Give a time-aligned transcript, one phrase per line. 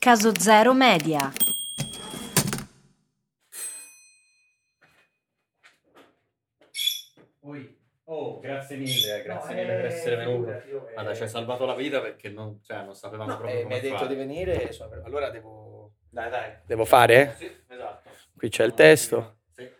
[0.00, 1.30] Caso Zero Media.
[7.38, 10.50] Poi, oh, grazie mille, grazie No, mille per eh, essere venuto.
[10.52, 13.64] eh, Guarda, ci hai salvato la vita perché non, cioè, non sapevamo No, proprio eh,
[13.64, 14.08] mi hai detto fare.
[14.08, 14.70] di venire,
[15.04, 15.92] allora devo...
[16.08, 16.52] Dai, dai.
[16.66, 17.34] Devo fare?
[17.38, 18.10] Sì, esatto.
[18.36, 19.38] Qui c'è il testo.
[19.52, 19.70] Sì.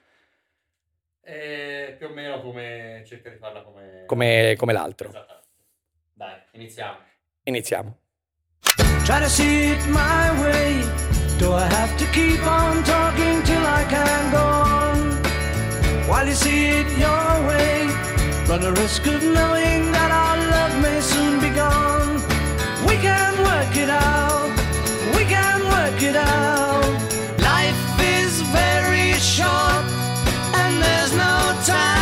[1.22, 4.04] E più o meno come cerca di farla come...
[4.06, 5.08] Come, come l'altro.
[5.08, 5.42] Esatto.
[6.12, 6.98] Dai, iniziamo.
[7.44, 7.98] Iniziamo.
[9.10, 10.84] Try to see it my way.
[11.40, 14.98] Do I have to keep on talking till I can go on?
[16.08, 17.86] While you see it your way,
[18.48, 22.22] run the risk of knowing that our love may soon be gone.
[22.86, 24.50] We can work it out.
[25.16, 26.84] We can work it out.
[27.52, 29.84] Life is very short,
[30.54, 31.34] and there's no
[31.66, 31.99] time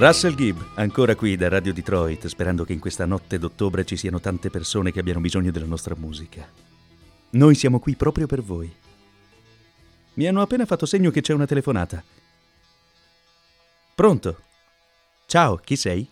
[0.00, 4.18] Russell Gibb, ancora qui da Radio Detroit, sperando che in questa notte d'ottobre ci siano
[4.18, 6.48] tante persone che abbiano bisogno della nostra musica.
[7.32, 8.74] Noi siamo qui proprio per voi.
[10.14, 12.02] Mi hanno appena fatto segno che c'è una telefonata.
[13.94, 14.40] Pronto?
[15.26, 16.08] Ciao, chi sei?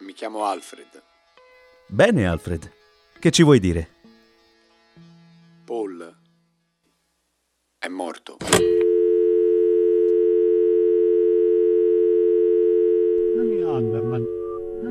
[0.00, 1.02] Mi chiamo Alfred.
[1.86, 2.70] Bene, Alfred.
[3.18, 3.88] Che ci vuoi dire?
[5.64, 6.14] Paul
[7.78, 8.36] è morto.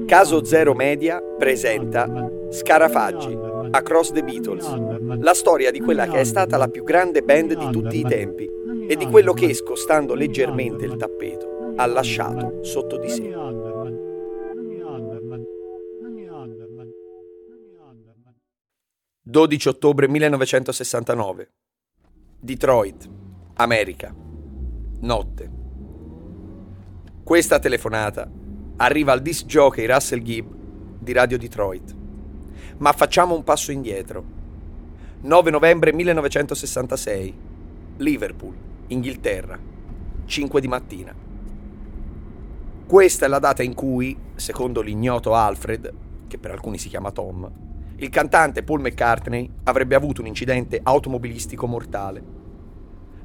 [0.06, 3.38] Caso Zero Media presenta Scarafaggi,
[3.72, 4.73] Across the Beatles,
[5.20, 8.50] la storia di quella che è stata la più grande band di tutti i tempi
[8.88, 13.34] e di quello che, scostando leggermente il tappeto, ha lasciato sotto di sé.
[19.28, 21.52] 12 ottobre 1969.
[22.40, 23.09] Detroit,
[23.56, 24.14] America.
[25.00, 25.52] Notte.
[27.24, 28.44] Questa telefonata
[28.78, 30.52] arriva al disc jockey Russell Gibb
[31.00, 31.96] di Radio Detroit.
[32.78, 34.24] Ma facciamo un passo indietro.
[35.22, 37.34] 9 novembre 1966.
[37.97, 38.53] Liverpool,
[38.88, 39.58] Inghilterra.
[40.25, 41.13] 5 di mattina.
[42.86, 45.94] Questa è la data in cui, secondo l'ignoto Alfred,
[46.28, 47.50] che per alcuni si chiama Tom,
[47.97, 52.34] il cantante Paul McCartney avrebbe avuto un incidente automobilistico mortale.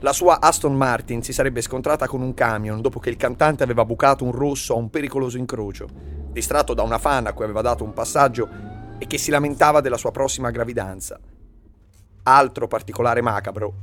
[0.03, 3.85] La sua Aston Martin si sarebbe scontrata con un camion dopo che il cantante aveva
[3.85, 5.87] bucato un rosso a un pericoloso incrocio,
[6.33, 8.49] distratto da una fan a cui aveva dato un passaggio
[8.99, 11.21] e che si lamentava della sua prossima gravidanza.
[12.23, 13.75] Altro particolare macabro,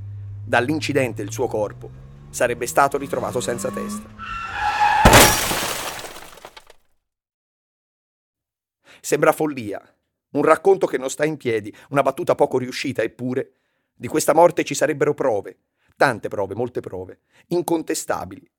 [0.44, 1.88] dall'incidente il suo corpo
[2.32, 4.10] sarebbe stato ritrovato senza testa.
[9.02, 9.80] Sembra follia,
[10.32, 13.52] un racconto che non sta in piedi, una battuta poco riuscita, eppure
[13.94, 15.58] di questa morte ci sarebbero prove,
[15.98, 18.50] tante prove, molte prove, incontestabili.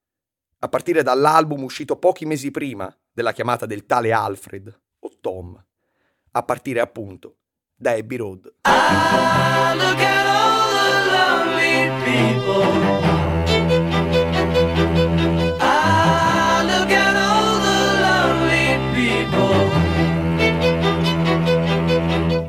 [0.61, 5.65] A partire dall'album uscito pochi mesi prima della chiamata del tale Alfred o Tom,
[6.33, 7.37] a partire appunto
[7.77, 8.55] da Abbey Road.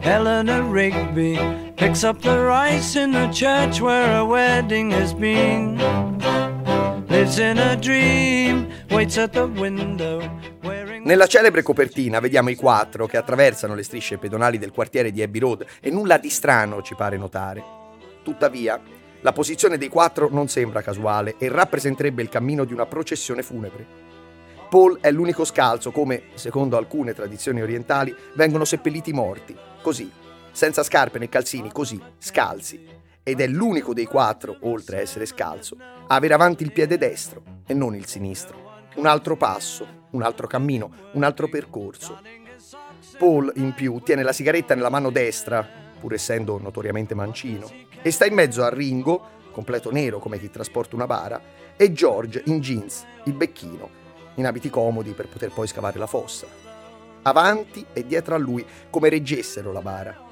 [0.02, 5.78] Eleanor Rigby picks up the rice in the church where a wedding has been.
[7.07, 10.22] Lives in a dream, waits at the window.
[11.01, 15.40] Nella celebre copertina vediamo i quattro che attraversano le strisce pedonali del quartiere di Abbey
[15.40, 17.63] Road e nulla di strano ci pare notare.
[18.23, 18.79] Tuttavia,
[19.22, 24.07] la posizione dei quattro non sembra casuale e rappresenterebbe il cammino di una processione funebre.
[24.69, 30.11] Paul è l'unico scalzo come, secondo alcune tradizioni orientali, vengono seppelliti morti, così,
[30.59, 32.86] senza scarpe né calzini, così, scalzi.
[33.24, 37.44] Ed è l'unico dei quattro, oltre a essere scalzo, a avere avanti il piede destro
[37.66, 38.88] e non il sinistro.
[38.96, 42.20] Un altro passo, un altro cammino, un altro percorso.
[43.18, 45.66] Paul, in più, tiene la sigaretta nella mano destra,
[45.97, 47.72] pur essendo notoriamente mancino,
[48.02, 51.41] e sta in mezzo a Ringo, completo nero come chi trasporta una bara,
[51.78, 53.90] e George in jeans, il becchino,
[54.35, 56.47] in abiti comodi per poter poi scavare la fossa.
[57.22, 60.28] Avanti e dietro a lui, come reggessero la bara.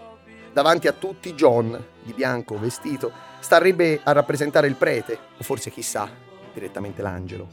[0.58, 3.12] Davanti a tutti John, di bianco vestito,
[3.42, 6.10] starebbe a rappresentare il prete, o forse chissà,
[6.52, 7.48] direttamente l'angelo.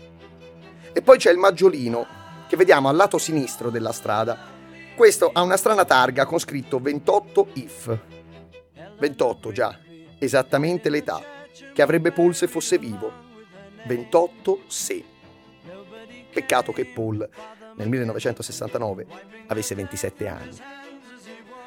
[0.90, 2.06] E poi c'è il maggiolino,
[2.48, 4.38] che vediamo al lato sinistro della strada.
[4.96, 7.98] Questo ha una strana targa con scritto 28 if.
[8.98, 9.78] 28 già,
[10.18, 11.20] esattamente l'età
[11.74, 13.12] che avrebbe Paul se fosse vivo.
[13.84, 15.04] 28 se.
[16.32, 17.28] Peccato che Paul
[17.76, 19.06] nel 1969
[19.48, 20.83] avesse 27 anni.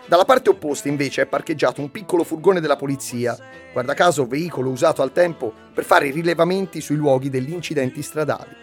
[0.07, 3.38] Dalla parte opposta invece è parcheggiato un piccolo furgone della polizia,
[3.74, 8.56] guarda caso veicolo usato al tempo per fare i rilevamenti sui luoghi degli incidenti stradali.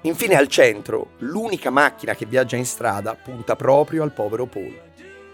[0.00, 4.76] Infine al centro, l'unica macchina che viaggia in strada punta proprio al povero Paul.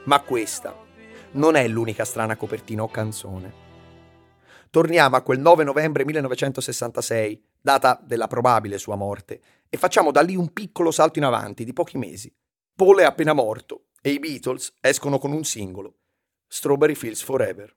[0.05, 0.77] Ma questa
[1.33, 3.71] non è l'unica strana copertina o canzone.
[4.69, 9.41] Torniamo a quel 9 novembre 1966, data della probabile sua morte,
[9.71, 12.31] e facciamo da lì un piccolo salto in avanti di pochi mesi.
[12.75, 16.01] Paul è appena morto e i Beatles escono con un singolo,
[16.49, 17.75] Strawberry Fields Forever.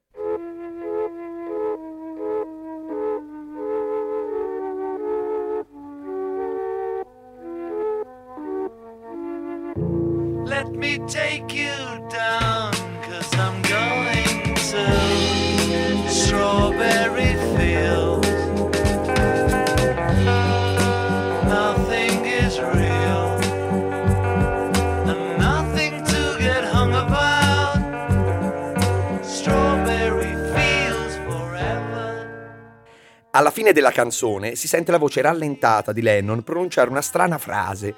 [33.36, 37.94] Alla fine della canzone si sente la voce rallentata di Lennon pronunciare una strana frase,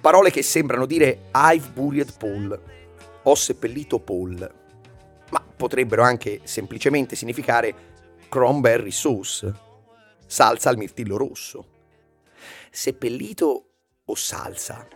[0.00, 2.60] parole che sembrano dire I've buried Paul,
[3.22, 4.52] ho seppellito Paul,
[5.30, 7.72] ma potrebbero anche semplicemente significare
[8.28, 9.54] cranberry sauce,
[10.26, 11.66] salsa al mirtillo rosso.
[12.68, 13.66] Seppellito
[14.04, 14.88] o salsa?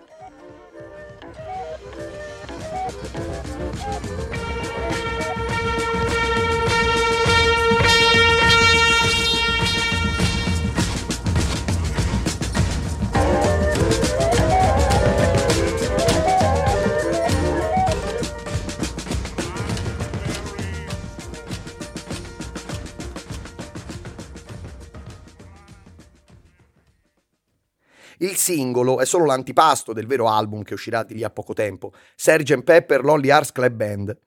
[28.44, 32.62] Singolo è solo l'antipasto del vero album che uscirà di lì a poco tempo, Sgt.
[32.62, 34.19] Pepper Lonely Hearts Club Band.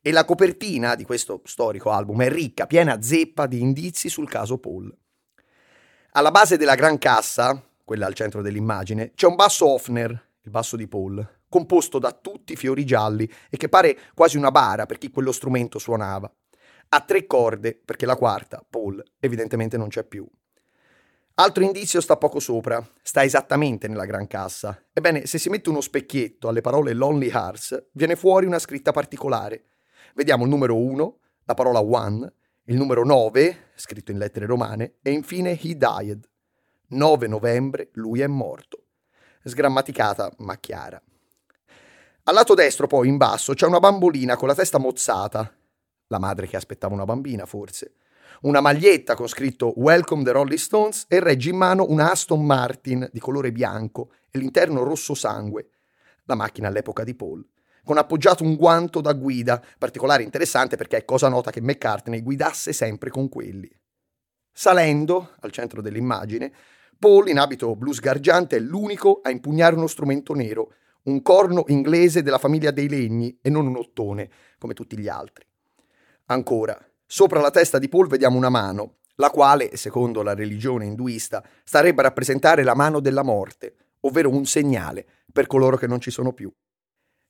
[0.00, 4.56] E la copertina di questo storico album è ricca, piena zeppa di indizi sul caso
[4.56, 4.90] Paul.
[6.12, 10.76] Alla base della gran cassa, quella al centro dell'immagine, c'è un basso Hofner, il basso
[10.76, 14.96] di Paul, composto da tutti i fiori gialli e che pare quasi una bara per
[14.96, 16.32] chi quello strumento suonava.
[16.88, 20.26] Ha tre corde, perché la quarta, Paul, evidentemente non c'è più.
[21.38, 24.84] Altro indizio sta poco sopra, sta esattamente nella gran cassa.
[24.90, 29.64] Ebbene, se si mette uno specchietto alle parole Lonely Hearts, viene fuori una scritta particolare.
[30.14, 32.32] Vediamo il numero 1, la parola one,
[32.64, 36.26] il numero 9, scritto in lettere romane, e infine He Died.
[36.88, 38.84] 9 novembre, lui è morto.
[39.44, 40.98] Sgrammaticata ma chiara.
[42.22, 45.54] Al lato destro, poi, in basso, c'è una bambolina con la testa mozzata.
[46.06, 47.92] La madre che aspettava una bambina, forse
[48.42, 53.08] una maglietta con scritto Welcome the Rolling Stones e regge in mano una Aston Martin
[53.12, 55.70] di colore bianco e l'interno rosso sangue,
[56.24, 57.46] la macchina all'epoca di Paul,
[57.84, 62.72] con appoggiato un guanto da guida, particolare interessante perché è cosa nota che McCartney guidasse
[62.72, 63.70] sempre con quelli.
[64.52, 66.52] Salendo, al centro dell'immagine,
[66.98, 70.72] Paul in abito blu sgargiante è l'unico a impugnare uno strumento nero,
[71.04, 74.28] un corno inglese della famiglia dei legni e non un ottone,
[74.58, 75.44] come tutti gli altri.
[76.26, 76.76] Ancora,
[77.08, 82.00] Sopra la testa di Paul vediamo una mano, la quale, secondo la religione induista, starebbe
[82.00, 86.32] a rappresentare la mano della morte, ovvero un segnale per coloro che non ci sono
[86.32, 86.52] più.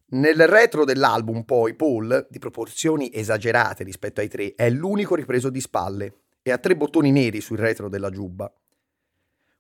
[0.08, 5.60] Nel retro dell'album, poi, Paul, di proporzioni esagerate rispetto ai tre, è l'unico ripreso di
[5.60, 8.50] spalle e ha tre bottoni neri sul retro della giubba.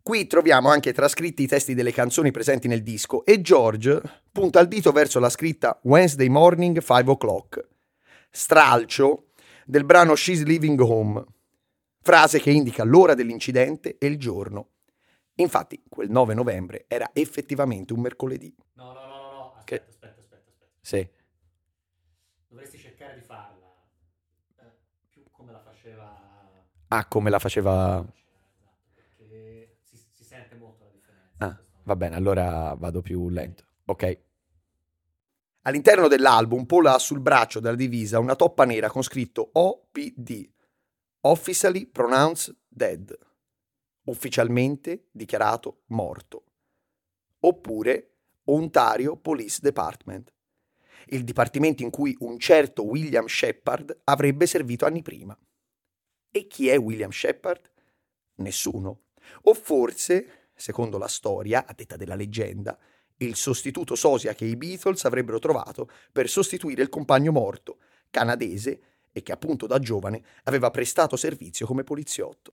[0.02, 4.00] Qui troviamo anche trascritti i testi delle canzoni presenti nel disco e George
[4.32, 7.66] punta il dito verso la scritta Wednesday morning 5 o'clock.
[8.30, 9.25] Stralcio
[9.66, 11.24] del brano She's Leaving Home,
[12.00, 14.70] frase che indica l'ora dell'incidente e il giorno.
[15.34, 18.54] Infatti, quel 9 novembre era effettivamente un mercoledì.
[18.74, 19.52] No, no, no, no.
[19.56, 20.70] Aspetta, Che- aspetta, aspetta, aspetta.
[20.80, 21.08] Sì.
[22.48, 23.74] Dovresti cercare di farla
[24.60, 24.72] eh,
[25.10, 26.64] più come la faceva...
[26.88, 27.98] Ah, come la faceva...
[27.98, 31.44] Esatto, perché si, si sente molto la differenza.
[31.44, 33.64] Ah, va bene, allora vado più lento.
[33.86, 34.18] Ok.
[35.66, 40.48] All'interno dell'album Paul ha sul braccio della divisa una toppa nera con scritto OPD,
[41.22, 43.18] Officially Pronounced Dead,
[44.04, 46.44] ufficialmente dichiarato morto,
[47.40, 48.12] oppure
[48.44, 50.32] Ontario Police Department,
[51.06, 55.36] il dipartimento in cui un certo William Shepard avrebbe servito anni prima.
[56.30, 57.72] E chi è William Shepard?
[58.36, 59.06] Nessuno.
[59.42, 62.78] O forse, secondo la storia, a detta della leggenda,
[63.18, 67.78] il sostituto sosia che i Beatles avrebbero trovato per sostituire il compagno morto,
[68.10, 68.80] canadese,
[69.12, 72.52] e che appunto da giovane aveva prestato servizio come poliziotto.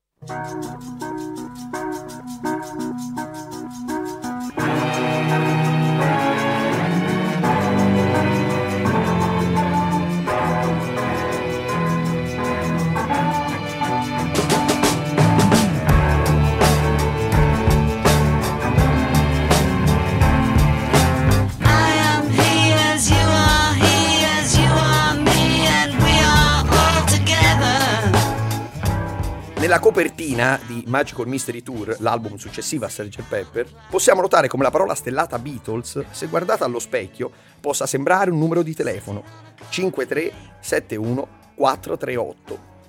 [29.74, 33.24] Nella copertina di Magical Mystery Tour, l'album successivo a Sgt.
[33.24, 38.38] Pepper, possiamo notare come la parola stellata Beatles, se guardata allo specchio, possa sembrare un
[38.38, 39.24] numero di telefono
[39.72, 42.36] 5371438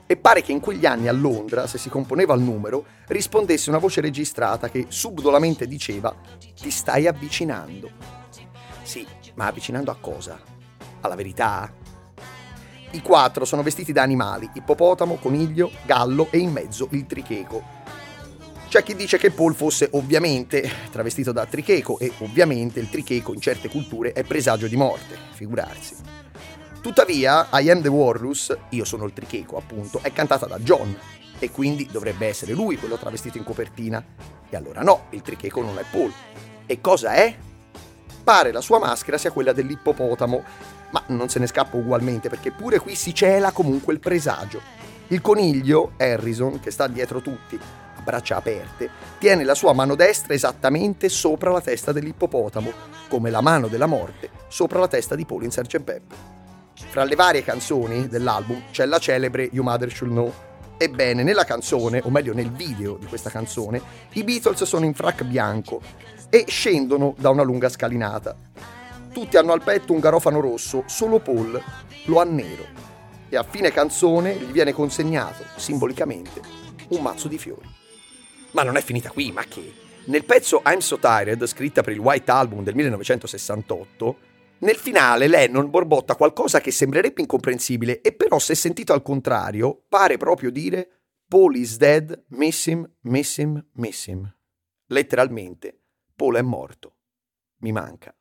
[0.04, 3.78] e pare che in quegli anni a Londra, se si componeva il numero, rispondesse una
[3.78, 6.14] voce registrata che subdolamente diceva
[6.54, 7.92] ti stai avvicinando.
[8.82, 10.38] Sì, ma avvicinando a cosa?
[11.00, 11.83] Alla verità?
[12.94, 17.60] I quattro sono vestiti da animali, ippopotamo, coniglio, gallo e in mezzo il tricheco.
[18.68, 23.40] C'è chi dice che Paul fosse ovviamente travestito da tricheco e ovviamente il tricheco in
[23.40, 25.96] certe culture è presagio di morte, figurarsi.
[26.80, 30.96] Tuttavia, I Am the Warlus, io sono il tricheco appunto, è cantata da John
[31.40, 34.04] e quindi dovrebbe essere lui quello travestito in copertina.
[34.48, 36.12] E allora no, il tricheco non è Paul.
[36.64, 37.34] E cosa è?
[38.22, 40.44] Pare la sua maschera sia quella dell'ippopotamo,
[40.94, 44.60] ma non se ne scappa ugualmente perché pure qui si cela comunque il presagio.
[45.08, 50.34] Il coniglio, Harrison, che sta dietro tutti, a braccia aperte, tiene la sua mano destra
[50.34, 52.72] esattamente sopra la testa dell'ippopotamo,
[53.08, 55.80] come la mano della morte sopra la testa di Paul in Sgt.
[55.80, 56.16] Pepper.
[56.74, 60.32] Fra le varie canzoni dell'album c'è la celebre You Mother Should Know.
[60.76, 63.80] Ebbene, nella canzone, o meglio nel video di questa canzone,
[64.12, 65.80] i Beatles sono in frac bianco
[66.30, 68.36] e scendono da una lunga scalinata.
[69.14, 71.62] Tutti hanno al petto un garofano rosso, solo Paul
[72.06, 72.66] lo ha nero.
[73.28, 76.40] E a fine canzone gli viene consegnato, simbolicamente,
[76.88, 77.68] un mazzo di fiori.
[78.50, 79.72] Ma non è finita qui, ma che?
[80.06, 84.16] Nel pezzo I'm So Tired, scritta per il White Album del 1968,
[84.58, 90.16] nel finale Lennon borbotta qualcosa che sembrerebbe incomprensibile e però se sentito al contrario pare
[90.16, 90.88] proprio dire
[91.28, 94.28] Paul is dead, miss him, miss him, miss him.
[94.86, 95.82] Letteralmente,
[96.16, 96.96] Paul è morto.
[97.58, 98.12] Mi manca.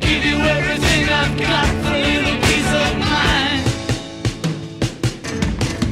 [0.00, 3.64] Give you everything I've got for a little peace of mind.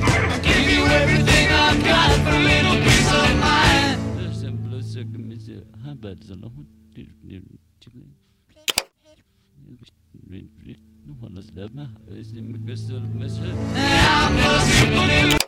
[0.03, 4.03] I'll give you everything I've got for a little peace of mind.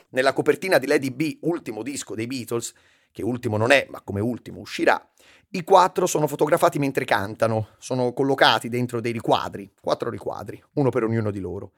[0.08, 2.72] Nella copertina di Lady B, ultimo disco dei Beatles,
[3.16, 5.02] che ultimo non è, ma come ultimo uscirà,
[5.52, 11.04] i quattro sono fotografati mentre cantano, sono collocati dentro dei riquadri, quattro riquadri, uno per
[11.04, 11.72] ognuno di loro.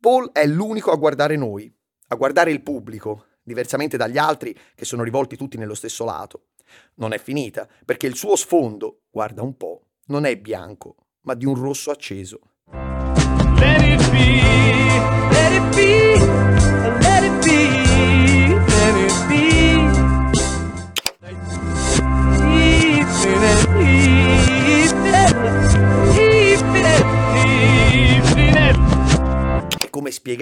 [0.00, 1.70] Paul è l'unico a guardare noi,
[2.08, 6.46] a guardare il pubblico, diversamente dagli altri che sono rivolti tutti nello stesso lato.
[6.94, 11.44] Non è finita, perché il suo sfondo, guarda un po', non è bianco, ma di
[11.44, 12.38] un rosso acceso.
[12.70, 15.31] Let it be,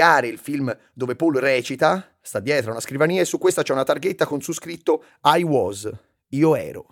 [0.01, 3.85] spiegare il film dove Paul recita, sta dietro una scrivania e su questa c'è una
[3.85, 5.91] targhetta con su scritto I was,
[6.29, 6.87] io ero.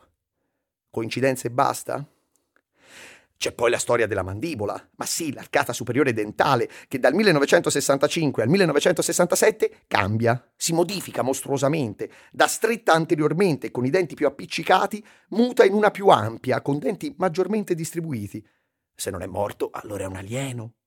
[0.91, 2.07] Coincidenze e basta?
[3.39, 8.49] C'è poi la storia della mandibola, ma sì, l'arcata superiore dentale, che dal 1965 al
[8.51, 15.73] 1967 cambia, si modifica mostruosamente, da stretta anteriormente con i denti più appiccicati, muta in
[15.73, 18.47] una più ampia, con denti maggiormente distribuiti.
[18.95, 20.78] Se non è morto, allora è un alieno.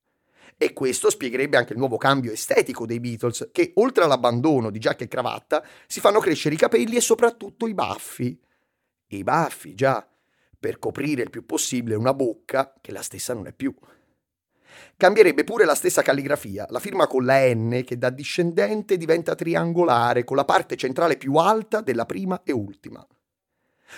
[0.56, 5.04] E questo spiegherebbe anche il nuovo cambio estetico dei Beatles, che oltre all'abbandono di giacca
[5.04, 8.40] e cravatta, si fanno crescere i capelli e soprattutto i baffi.
[9.08, 10.06] I baffi, già,
[10.58, 13.74] per coprire il più possibile una bocca che la stessa non è più.
[14.96, 20.24] Cambierebbe pure la stessa calligrafia, la firma con la N che da discendente diventa triangolare,
[20.24, 23.04] con la parte centrale più alta della prima e ultima.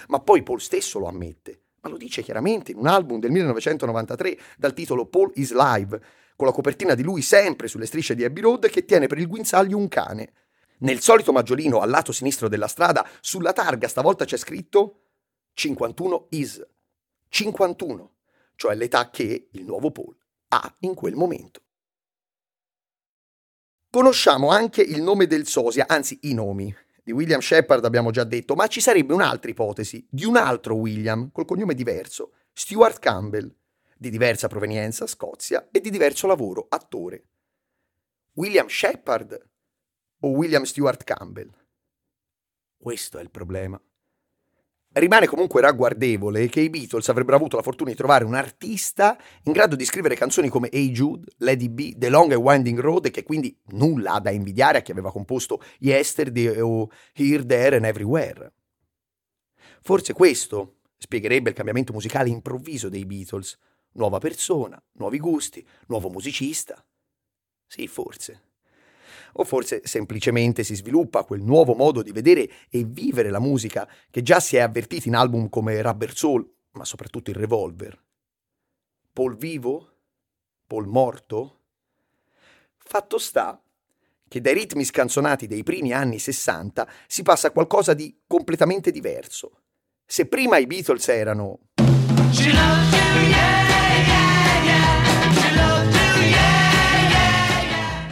[0.08, 4.38] Ma poi Paul stesso lo ammette, ma lo dice chiaramente in un album del 1993
[4.56, 6.00] dal titolo Paul is Live,
[6.37, 9.26] con la copertina di lui sempre sulle strisce di Abbey Road che tiene per il
[9.26, 10.33] guinzaglio un cane.
[10.79, 15.03] Nel solito maggiolino al lato sinistro della strada, sulla targa stavolta c'è scritto
[15.55, 16.67] 51 is.
[17.29, 18.14] 51,
[18.57, 20.17] cioè l'età che il nuovo Paul
[20.49, 21.62] ha in quel momento.
[23.91, 26.75] Conosciamo anche il nome del sosia, anzi i nomi.
[27.03, 31.31] Di William Shepard abbiamo già detto, ma ci sarebbe un'altra ipotesi di un altro William
[31.31, 33.55] col cognome diverso, Stuart Campbell,
[34.04, 37.25] di diversa provenienza, Scozia, e di diverso lavoro, attore.
[38.34, 39.50] William Shepard
[40.20, 41.50] o William Stuart Campbell?
[42.76, 43.80] Questo è il problema.
[44.92, 49.52] Rimane comunque ragguardevole che i Beatles avrebbero avuto la fortuna di trovare un artista in
[49.52, 53.11] grado di scrivere canzoni come Hey Jude, Lady B, The Long and Winding Road e
[53.11, 57.87] che quindi nulla ha da invidiare a chi aveva composto Yesterday o Here, There and
[57.87, 58.52] Everywhere.
[59.80, 63.58] Forse questo spiegherebbe il cambiamento musicale improvviso dei Beatles.
[63.95, 66.85] Nuova persona, nuovi gusti, nuovo musicista.
[67.67, 68.43] Sì, forse.
[69.35, 74.23] O forse semplicemente si sviluppa quel nuovo modo di vedere e vivere la musica che
[74.23, 78.01] già si è avvertito in album come Rubber Soul, ma soprattutto in Revolver.
[79.13, 79.93] Paul vivo?
[80.67, 81.61] Paul morto?
[82.77, 83.61] Fatto sta
[84.29, 89.61] che dai ritmi scanzonati dei primi anni 60 si passa a qualcosa di completamente diverso.
[90.05, 91.61] Se prima i Beatles erano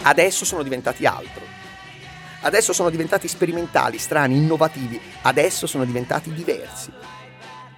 [0.03, 1.61] adesso sono diventati altro.
[2.43, 5.01] Adesso sono diventati sperimentali, strani, innovativi.
[5.23, 6.93] Adesso sono diventati diversi.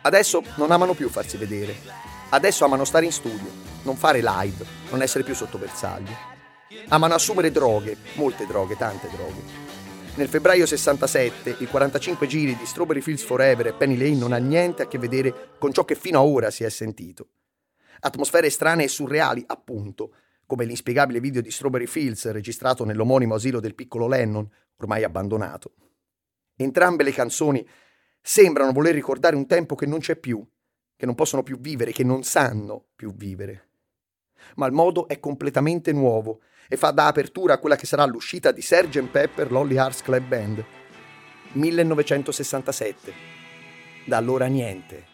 [0.03, 1.77] Adesso non amano più farsi vedere.
[2.31, 3.51] Adesso amano stare in studio,
[3.83, 6.33] non fare live, non essere più sotto bersaglio.
[6.89, 9.43] Amano assumere droghe, molte droghe, tante droghe.
[10.17, 14.39] Nel febbraio 67 i 45 giri di Strawberry Fields Forever e Penny Lane non ha
[14.39, 17.29] niente a che vedere con ciò che fino a ora si è sentito.
[18.01, 20.13] Atmosfere strane e surreali, appunto,
[20.47, 25.75] come l'inspiegabile video di Strawberry Fields registrato nell'omonimo asilo del piccolo Lennon, ormai abbandonato.
[26.57, 27.67] Entrambe le canzoni
[28.21, 30.47] sembrano voler ricordare un tempo che non c'è più,
[30.97, 33.69] che non possono più vivere, che non sanno più vivere.
[34.57, 38.53] Ma il modo è completamente nuovo e fa da apertura a quella che sarà l'uscita
[38.53, 39.09] di Sgt.
[39.09, 40.65] Pepper Lolly Hearts Club Band
[41.53, 43.13] 1967.
[44.07, 45.13] Da allora niente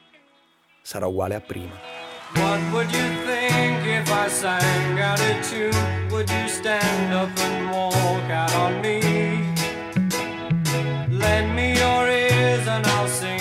[0.83, 2.00] sarà uguale a prima.
[2.35, 6.11] What would you think if I sang out a tune?
[6.11, 9.01] Would you stand up and walk out on me?
[11.11, 13.40] Lend me your ears and I'll sing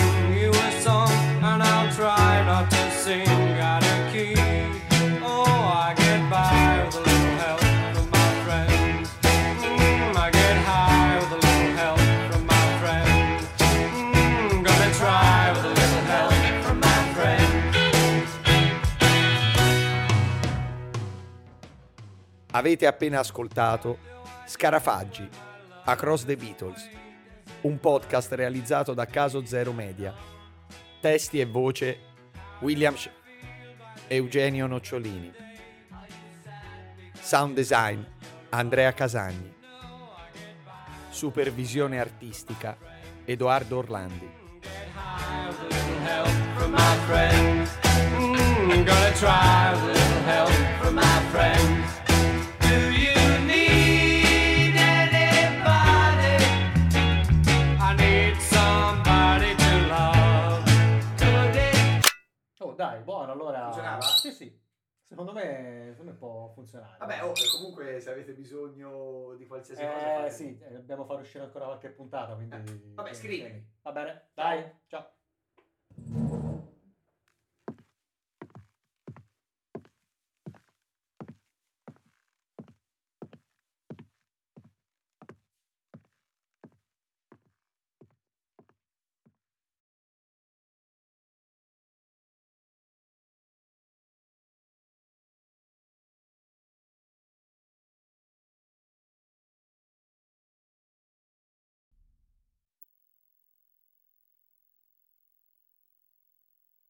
[22.59, 23.99] Avete appena ascoltato
[24.45, 25.29] Scarafaggi,
[25.85, 26.89] Across the Beatles,
[27.61, 30.13] un podcast realizzato da Caso Zero Media.
[30.99, 31.99] Testi e voce
[32.59, 33.09] William Sh-
[34.09, 35.31] Eugenio Nocciolini.
[37.13, 38.03] Sound design
[38.49, 39.55] Andrea Casagni.
[41.07, 42.75] Supervisione artistica
[43.23, 44.29] Edoardo Orlandi.
[48.19, 48.83] Mm,
[62.91, 63.63] dai, buono, allora...
[63.65, 64.01] Funzionava?
[64.01, 64.67] Sì, sì.
[65.01, 66.97] Secondo me, secondo me può funzionare.
[67.21, 71.89] oh, comunque se avete bisogno di qualsiasi Eh, sì, eh, dobbiamo far uscire ancora qualche
[71.89, 72.55] puntata, quindi...
[72.55, 73.77] Eh, vabbè, scrivimi.
[73.81, 76.38] Va bene, dai, ciao.